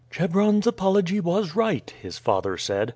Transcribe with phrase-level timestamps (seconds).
[0.09, 2.89] "Chebron's apology was right," his father said.